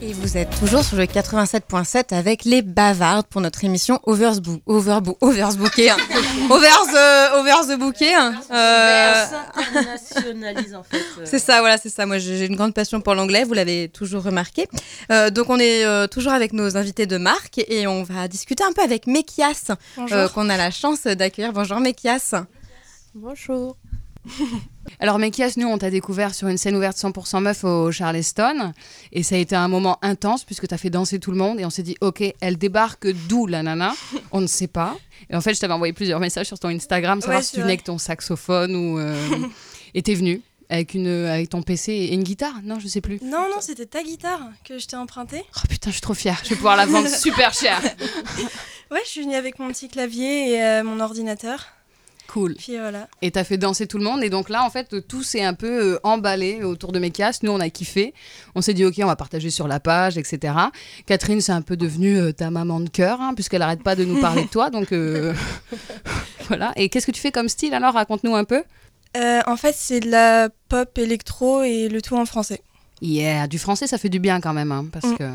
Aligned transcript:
Et 0.00 0.12
vous 0.12 0.36
êtes 0.36 0.56
toujours 0.60 0.84
sur 0.84 0.96
le 0.96 1.04
87.7 1.04 2.14
avec 2.14 2.44
les 2.44 2.62
bavardes 2.62 3.26
pour 3.26 3.40
notre 3.40 3.64
émission 3.64 3.98
Overs 4.04 4.40
Bou 4.40 4.60
Over 4.66 5.00
Overs 5.20 5.56
Bouquet. 5.56 5.90
Hein. 5.90 5.96
Overs, 6.50 6.94
euh, 6.94 7.40
Overs 7.40 7.66
the 7.66 7.78
Bouquet. 7.78 8.14
Hein. 8.14 8.34
Euh... 8.50 9.24
internationalise 9.56 10.74
en 10.74 10.82
fait. 10.82 11.04
Euh. 11.18 11.24
C'est 11.24 11.38
ça, 11.38 11.60
voilà, 11.60 11.78
c'est 11.78 11.88
ça. 11.88 12.06
Moi, 12.06 12.18
j'ai 12.18 12.46
une 12.46 12.56
grande 12.56 12.74
passion 12.74 13.00
pour 13.00 13.14
l'anglais, 13.14 13.44
vous 13.44 13.54
l'avez 13.54 13.88
toujours 13.88 14.22
remarqué. 14.22 14.68
Euh, 15.10 15.30
donc, 15.30 15.50
on 15.50 15.58
est 15.58 15.84
euh, 15.84 16.06
toujours 16.06 16.32
avec 16.32 16.52
nos 16.52 16.76
invités 16.76 17.06
de 17.06 17.18
marque 17.18 17.58
et 17.58 17.86
on 17.86 18.02
va 18.04 18.28
discuter 18.28 18.64
un 18.64 18.72
peu 18.72 18.82
avec 18.82 19.06
Mekias, 19.06 19.72
qu'on 20.34 20.48
a 20.48 20.56
la 20.56 20.70
chance 20.70 21.02
d'accueillir. 21.04 21.52
Bonjour 21.52 21.80
Mekias. 21.80 22.34
Bonjour. 23.14 23.76
Alors 25.00 25.18
Mekias, 25.18 25.54
nous 25.56 25.68
on 25.68 25.78
t'a 25.78 25.90
découvert 25.90 26.34
sur 26.34 26.48
une 26.48 26.58
scène 26.58 26.76
ouverte 26.76 26.96
100% 26.96 27.40
meuf 27.40 27.64
au 27.64 27.92
Charleston 27.92 28.72
et 29.12 29.22
ça 29.22 29.34
a 29.34 29.38
été 29.38 29.54
un 29.54 29.68
moment 29.68 29.98
intense 30.02 30.44
puisque 30.44 30.66
t'as 30.66 30.78
fait 30.78 30.90
danser 30.90 31.18
tout 31.18 31.30
le 31.30 31.36
monde 31.36 31.60
et 31.60 31.64
on 31.64 31.70
s'est 31.70 31.82
dit 31.82 31.96
ok 32.00 32.22
elle 32.40 32.58
débarque 32.58 33.08
d'où 33.28 33.46
la 33.46 33.62
nana? 33.62 33.94
On 34.32 34.40
ne 34.40 34.46
sait 34.46 34.66
pas. 34.66 34.96
Et 35.30 35.36
en 35.36 35.40
fait 35.40 35.54
je 35.54 35.60
t'avais 35.60 35.74
envoyé 35.74 35.92
plusieurs 35.92 36.20
messages 36.20 36.46
sur 36.46 36.58
ton 36.58 36.68
Instagram 36.68 37.20
savoir 37.20 37.42
si 37.42 37.52
tu 37.52 37.60
venais 37.60 37.72
avec 37.72 37.84
ton 37.84 37.98
saxophone 37.98 38.74
ou 38.74 38.98
euh, 38.98 39.14
et 39.94 40.02
t'es 40.02 40.14
venu 40.14 40.42
avec 40.70 40.94
une 40.94 41.08
avec 41.26 41.48
ton 41.50 41.62
PC 41.62 41.92
et 41.92 42.14
une 42.14 42.24
guitare 42.24 42.54
Non 42.64 42.78
je 42.80 42.88
sais 42.88 43.00
plus. 43.00 43.20
Non 43.22 43.46
non 43.50 43.60
c'était 43.60 43.86
ta 43.86 44.02
guitare 44.02 44.40
que 44.64 44.78
je 44.78 44.86
t'ai 44.86 44.96
empruntée. 44.96 45.44
Oh 45.56 45.60
putain 45.68 45.90
je 45.90 45.94
suis 45.94 46.02
trop 46.02 46.14
fière 46.14 46.40
je 46.44 46.50
vais 46.50 46.56
pouvoir 46.56 46.76
la 46.76 46.86
vendre 46.86 47.08
super 47.08 47.54
cher. 47.54 47.80
ouais 48.90 49.00
je 49.04 49.08
suis 49.10 49.22
venue 49.22 49.36
avec 49.36 49.58
mon 49.58 49.68
petit 49.68 49.88
clavier 49.88 50.52
et 50.52 50.62
euh, 50.62 50.82
mon 50.82 51.00
ordinateur. 51.00 51.66
Cool. 52.28 52.54
Puis 52.56 52.76
voilà. 52.76 53.08
Et 53.22 53.30
t'as 53.30 53.42
fait 53.42 53.56
danser 53.56 53.86
tout 53.86 53.96
le 53.96 54.04
monde. 54.04 54.22
Et 54.22 54.28
donc 54.28 54.50
là, 54.50 54.62
en 54.64 54.70
fait, 54.70 55.06
tout 55.08 55.22
s'est 55.22 55.42
un 55.42 55.54
peu 55.54 55.94
euh, 55.94 56.00
emballé 56.02 56.62
autour 56.62 56.92
de 56.92 56.98
mes 56.98 57.10
casques. 57.10 57.42
Nous, 57.42 57.50
on 57.50 57.58
a 57.58 57.70
kiffé. 57.70 58.12
On 58.54 58.60
s'est 58.60 58.74
dit, 58.74 58.84
OK, 58.84 58.94
on 59.02 59.06
va 59.06 59.16
partager 59.16 59.48
sur 59.48 59.66
la 59.66 59.80
page, 59.80 60.18
etc. 60.18 60.54
Catherine, 61.06 61.40
c'est 61.40 61.52
un 61.52 61.62
peu 61.62 61.76
devenue 61.76 62.18
euh, 62.18 62.32
ta 62.32 62.50
maman 62.50 62.80
de 62.80 62.90
cœur, 62.90 63.22
hein, 63.22 63.32
puisqu'elle 63.34 63.62
arrête 63.62 63.82
pas 63.82 63.96
de 63.96 64.04
nous 64.04 64.20
parler 64.20 64.42
de 64.42 64.48
toi. 64.48 64.68
Donc 64.78 64.92
euh, 64.92 65.32
voilà. 66.48 66.72
Et 66.76 66.90
qu'est-ce 66.90 67.06
que 67.06 67.12
tu 67.12 67.20
fais 67.20 67.32
comme 67.32 67.48
style 67.48 67.72
alors? 67.72 67.94
Raconte-nous 67.94 68.36
un 68.36 68.44
peu. 68.44 68.62
en 69.16 69.56
fait, 69.56 69.74
c'est 69.74 70.00
de 70.00 70.10
la 70.10 70.50
pop 70.68 70.98
électro 70.98 71.62
et 71.62 71.88
le 71.88 72.02
tout 72.02 72.16
en 72.16 72.26
français. 72.26 72.60
Yeah, 73.00 73.46
du 73.46 73.58
français, 73.58 73.86
ça 73.86 73.96
fait 73.96 74.10
du 74.10 74.18
bien 74.18 74.42
quand 74.42 74.52
même. 74.52 74.70
Hein, 74.70 74.86
parce 74.92 75.06
mm. 75.06 75.16
que... 75.16 75.30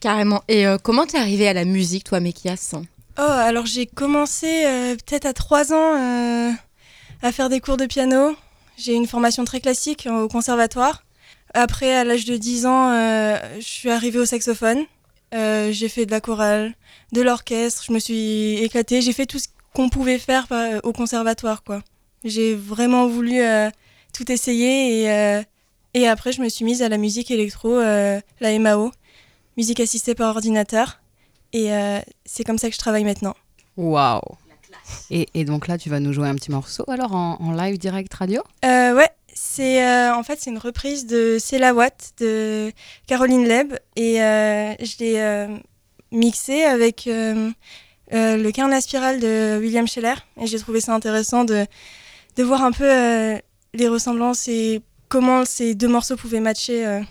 Carrément. 0.00 0.42
Et 0.48 0.64
comment 0.82 1.06
t'es 1.06 1.18
arrivée 1.18 1.46
à 1.46 1.52
la 1.52 1.64
musique, 1.64 2.02
toi, 2.02 2.18
Mekias 2.18 2.74
Oh, 3.18 3.20
alors 3.20 3.66
j'ai 3.66 3.84
commencé 3.84 4.64
euh, 4.64 4.96
peut-être 4.96 5.26
à 5.26 5.34
3 5.34 5.74
ans 5.74 5.96
euh, 5.98 6.50
à 7.20 7.30
faire 7.30 7.50
des 7.50 7.60
cours 7.60 7.76
de 7.76 7.84
piano. 7.84 8.34
J'ai 8.78 8.94
une 8.94 9.06
formation 9.06 9.44
très 9.44 9.60
classique 9.60 10.08
au 10.10 10.28
conservatoire. 10.28 11.04
Après, 11.52 11.94
à 11.94 12.04
l'âge 12.04 12.24
de 12.24 12.38
10 12.38 12.64
ans, 12.64 12.90
euh, 12.90 13.36
je 13.56 13.66
suis 13.66 13.90
arrivée 13.90 14.18
au 14.18 14.24
saxophone. 14.24 14.86
j'ai 15.32 15.88
fait 15.90 16.06
de 16.06 16.10
la 16.10 16.22
chorale, 16.22 16.74
de 17.12 17.20
l'orchestre, 17.20 17.84
je 17.86 17.92
me 17.92 17.98
suis 17.98 18.54
éclatée. 18.62 19.02
J'ai 19.02 19.12
fait 19.12 19.26
tout 19.26 19.38
ce 19.38 19.48
qu'on 19.74 19.90
pouvait 19.90 20.18
faire 20.18 20.46
au 20.82 20.92
conservatoire, 20.92 21.64
quoi. 21.64 21.82
J'ai 22.24 22.54
vraiment 22.54 23.06
voulu 23.06 23.40
tout 24.14 24.32
essayer 24.32 25.02
et, 25.04 25.42
et 25.94 26.08
après, 26.08 26.32
je 26.32 26.40
me 26.40 26.48
suis 26.48 26.64
mise 26.64 26.82
à 26.82 26.88
la 26.88 26.96
musique 26.96 27.30
électro, 27.30 27.78
la 27.78 28.58
MAO, 28.58 28.90
musique 29.58 29.80
assistée 29.80 30.14
par 30.14 30.34
ordinateur. 30.34 31.01
Et 31.52 31.72
euh, 31.72 32.00
c'est 32.24 32.44
comme 32.44 32.58
ça 32.58 32.68
que 32.68 32.74
je 32.74 32.78
travaille 32.78 33.04
maintenant. 33.04 33.34
Waouh. 33.76 34.20
Et, 35.10 35.28
et, 35.34 35.44
donc 35.44 35.68
là, 35.68 35.78
tu 35.78 35.90
vas 35.90 36.00
nous 36.00 36.12
jouer 36.12 36.28
un 36.28 36.34
petit 36.34 36.50
morceau 36.50 36.84
alors 36.88 37.14
en, 37.14 37.52
live 37.52 37.78
direct 37.78 38.12
radio? 38.14 38.42
Euh, 38.64 38.94
Ouais, 38.94 39.10
c'est 39.34 39.86
euh, 39.86 40.14
en 40.14 40.22
fait 40.22 40.38
c'est 40.40 40.50
une 40.50 40.58
reprise 40.58 41.06
de 41.06 41.38
C'est 41.40 41.58
la 41.58 41.74
Watt 41.74 42.12
de 42.18 42.72
Caroline 43.06 43.46
Leb. 43.46 43.74
Et 43.96 44.16
je 44.16 44.98
l'ai 44.98 45.60
mixé 46.10 46.64
avec 46.64 47.04
le 47.06 48.50
carnet 48.50 48.80
spirale 48.80 49.20
de 49.20 49.58
William 49.60 49.86
Scheller. 49.86 50.16
Et 50.40 50.46
j'ai 50.46 50.58
trouvé 50.58 50.80
ça 50.80 50.94
intéressant 50.94 51.44
de, 51.44 51.66
de 52.36 52.42
voir 52.42 52.62
un 52.62 52.72
peu 52.72 52.88
les 53.74 53.88
ressemblances 53.88 54.48
et 54.48 54.82
comment 55.08 55.44
ces 55.44 55.74
deux 55.74 55.88
morceaux 55.88 56.16
pouvaient 56.16 56.40
matcher 56.40 57.02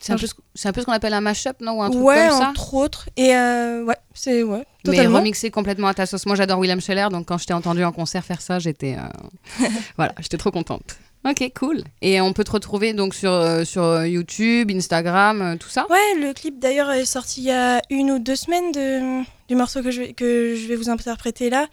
c'est 0.00 0.12
un, 0.12 0.16
peu, 0.16 0.26
un 0.64 0.72
peu 0.72 0.80
ce 0.80 0.86
qu'on 0.86 0.92
appelle 0.92 1.14
un 1.14 1.20
mash-up, 1.20 1.56
non 1.60 1.78
Ou 1.78 1.82
un 1.82 1.90
truc 1.90 2.02
ouais, 2.02 2.28
comme 2.28 2.38
ça 2.38 2.48
entre 2.50 2.74
autres. 2.74 3.08
Et 3.16 3.34
euh, 3.34 3.82
ouais, 3.84 3.96
c'est 4.14 4.42
ouais, 4.42 4.64
totalement. 4.84 5.10
Mais 5.10 5.18
remixé 5.18 5.50
complètement 5.50 5.88
à 5.88 5.94
ta 5.94 6.06
sauce. 6.06 6.26
Moi, 6.26 6.36
j'adore 6.36 6.58
William 6.58 6.80
Scheller, 6.80 7.08
donc 7.10 7.26
quand 7.26 7.38
je 7.38 7.46
t'ai 7.46 7.54
entendu 7.54 7.82
en 7.82 7.92
concert 7.92 8.24
faire 8.24 8.40
ça, 8.40 8.58
j'étais 8.58 8.96
euh, 8.98 9.66
voilà, 9.96 10.14
j'étais 10.20 10.36
trop 10.36 10.50
contente. 10.50 10.98
Ok, 11.28 11.50
cool. 11.58 11.82
Et 12.02 12.20
on 12.20 12.32
peut 12.32 12.44
te 12.44 12.52
retrouver 12.52 12.92
donc 12.92 13.14
sur, 13.14 13.32
euh, 13.32 13.64
sur 13.64 14.04
YouTube, 14.04 14.70
Instagram, 14.70 15.56
tout 15.58 15.68
ça? 15.68 15.86
Ouais, 15.90 16.20
le 16.20 16.32
clip 16.32 16.60
d'ailleurs 16.60 16.92
est 16.92 17.04
sorti 17.04 17.40
il 17.40 17.46
y 17.46 17.50
a 17.50 17.80
une 17.90 18.12
ou 18.12 18.18
deux 18.20 18.36
semaines 18.36 18.70
de, 18.70 19.24
du 19.48 19.56
morceau 19.56 19.82
que 19.82 19.90
je 19.90 20.02
vais, 20.02 20.12
que 20.12 20.54
je 20.54 20.68
vais 20.68 20.76
vous 20.76 20.88
interpréter 20.88 21.50
là. 21.50 21.66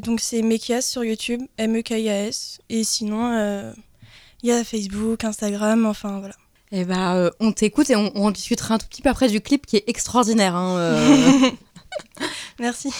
donc 0.00 0.20
c'est 0.20 0.42
Mekias 0.42 0.82
sur 0.82 1.02
YouTube, 1.02 1.40
M-E-K-I-A-S. 1.58 2.60
Et 2.68 2.84
sinon, 2.84 3.74
il 4.44 4.50
y 4.50 4.52
a 4.52 4.62
Facebook, 4.62 5.24
Instagram, 5.24 5.86
enfin 5.86 6.20
voilà. 6.20 6.34
Eh 6.72 6.84
ben, 6.84 7.14
euh, 7.14 7.30
on 7.40 7.52
t'écoute 7.52 7.90
et 7.90 7.96
on, 7.96 8.30
discutera 8.30 8.74
un 8.74 8.78
tout 8.78 8.86
petit 8.88 9.02
peu 9.02 9.08
après 9.08 9.28
du 9.28 9.40
clip 9.40 9.66
qui 9.66 9.76
est 9.76 9.84
extraordinaire. 9.86 10.56
Hein, 10.56 10.76
euh. 10.78 11.50
Merci. 12.58 12.92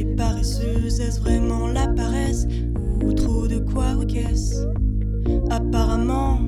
Les 0.00 0.16
paresseuses, 0.16 0.98
est-ce 0.98 1.20
vraiment 1.20 1.68
la 1.68 1.86
paresse 1.86 2.46
Ou 3.04 3.12
trop 3.12 3.46
de 3.46 3.58
quoi 3.58 3.96
ou 4.00 4.06
qu'est-ce 4.06 4.64
Apparemment, 5.50 6.40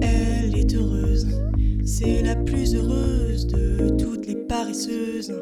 elle 0.00 0.56
est 0.56 0.76
heureuse. 0.76 1.26
C'est 1.84 2.22
la 2.22 2.36
plus 2.36 2.76
heureuse 2.76 3.48
de 3.48 3.88
toutes 3.98 4.28
les 4.28 4.36
paresseuses, 4.36 5.34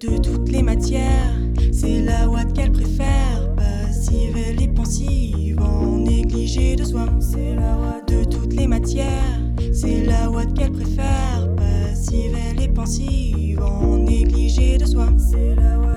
de 0.00 0.16
toutes 0.16 0.50
les 0.50 0.64
matières. 0.64 1.36
C'est 1.70 2.02
la 2.02 2.28
ouate 2.28 2.52
qu'elle 2.52 2.72
préfère, 2.72 3.54
passive 3.54 4.36
elle 4.48 4.60
est 4.60 4.74
pensive, 4.74 5.60
en 5.60 5.98
négligée 5.98 6.74
de 6.74 6.82
soi. 6.82 7.06
C'est 7.20 7.54
la 7.54 8.00
de 8.08 8.24
toutes 8.24 8.54
les 8.54 8.66
matières. 8.66 9.40
C'est 9.72 10.04
la 10.04 10.28
ouate 10.28 10.52
qu'elle 10.54 10.72
préfère, 10.72 11.48
passive 11.54 12.34
elle 12.50 12.60
est 12.60 12.74
pensive, 12.74 13.62
en 13.62 13.98
négligée 13.98 14.78
de 14.78 14.84
soi. 14.84 15.06
C'est 15.16 15.54
la 15.54 15.91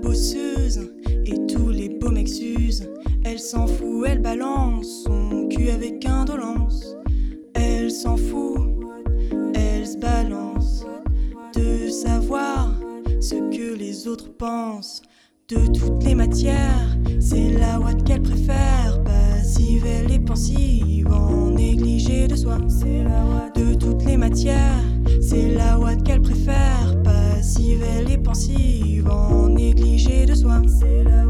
bosseuse 0.00 0.92
et 1.26 1.46
tous 1.46 1.70
les 1.70 1.88
beaux 1.88 2.10
mecs. 2.10 2.28
Elle 3.24 3.38
s'en 3.38 3.66
fout, 3.66 4.06
elle 4.08 4.20
balance 4.20 5.04
son 5.04 5.46
cul 5.48 5.70
avec 5.70 6.04
indolence. 6.06 6.96
Elle 7.54 7.90
s'en 7.90 8.16
fout, 8.16 8.58
elle 9.54 9.86
se 9.86 9.98
balance 9.98 10.84
de 11.54 11.88
savoir 11.88 12.74
ce 13.20 13.34
que 13.34 13.74
les 13.74 14.08
autres 14.08 14.32
pensent. 14.32 15.02
De 15.48 15.66
toutes 15.66 16.04
les 16.04 16.14
matières, 16.14 16.96
c'est 17.18 17.50
la 17.58 17.78
ouate 17.80 18.04
qu'elle 18.04 18.22
préfère. 18.22 19.02
Passive, 19.04 19.84
elle 19.84 20.12
est 20.12 20.24
pensive, 20.24 21.08
en 21.08 21.50
négligée 21.50 22.28
de 22.28 22.36
soi. 22.36 22.58
C'est 22.68 23.02
la 23.02 23.24
ouate. 23.26 23.56
De 23.56 23.74
toutes 23.74 24.04
les 24.04 24.16
matières, 24.16 24.84
c'est 25.20 25.54
la 25.54 25.78
ouate 25.78 26.02
qu'elle 26.04 26.22
préfère. 26.22 26.94
Passive, 27.02 27.29
pensive, 28.30 29.08
en 29.10 29.48
négligé 29.48 30.24
de 30.24 30.36
soi. 30.36 30.62
C'est 30.68 31.02
la 31.02 31.24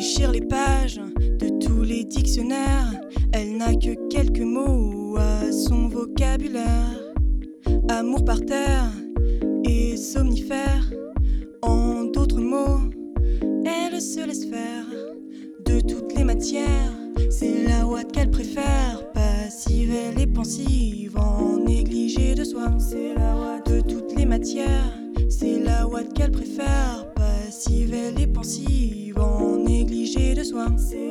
déchire 0.00 0.32
les 0.32 0.40
pages 0.40 0.98
de 1.18 1.48
tous 1.58 1.82
les 1.82 2.04
dictionnaires. 2.04 2.90
Elle 3.34 3.58
n'a 3.58 3.74
que 3.74 4.08
quelques 4.08 4.40
mots 4.56 5.18
à 5.18 5.52
son 5.52 5.88
vocabulaire. 5.88 6.96
Amour 7.90 8.24
par 8.24 8.40
terre 8.40 8.90
et 9.62 9.98
somnifère. 9.98 10.90
En 11.60 12.04
d'autres 12.04 12.40
mots, 12.40 12.80
elle 13.66 14.00
se 14.00 14.26
laisse 14.26 14.46
faire 14.46 14.86
de 15.66 15.80
toutes 15.80 16.16
les 16.16 16.24
matières. 16.24 16.94
C'est 17.28 17.64
la 17.68 17.86
ouate 17.86 18.10
qu'elle 18.10 18.30
préfère. 18.30 19.04
Passive, 19.12 19.92
elle 19.92 20.18
est 20.18 20.32
pensive, 20.32 21.14
en 21.18 21.58
négligé 21.58 22.34
de 22.34 22.44
soi. 22.44 22.68
C'est 22.78 23.12
la 23.14 23.36
ouate 23.36 23.70
de 23.70 23.80
toutes 23.82 24.16
les 24.16 24.24
matières. 24.24 24.94
C'est 25.28 25.58
la 25.58 25.86
ouate 25.86 26.14
qu'elle 26.14 26.30
préfère. 26.30 26.79
see. 30.78 31.09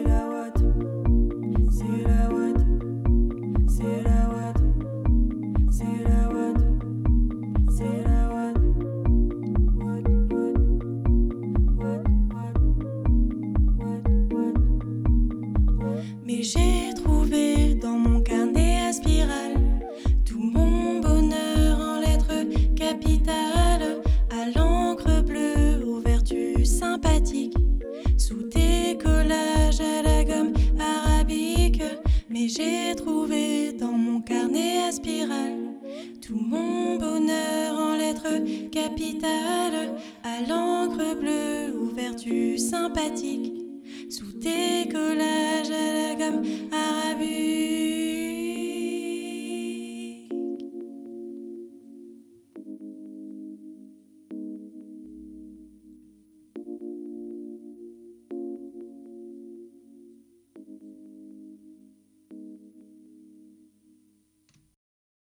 capitale, 38.71 39.95
à 40.23 40.41
l'encre 40.47 41.15
bleue, 41.19 41.77
ouverture 41.79 42.59
sympathique, 42.59 43.53
sous 44.09 44.31
décollage 44.33 45.71
à 45.71 45.93
la 45.93 46.15
gamme 46.15 46.43
arabue. 46.71 47.58